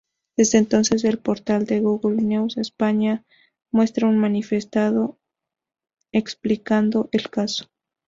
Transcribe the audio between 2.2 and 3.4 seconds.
News España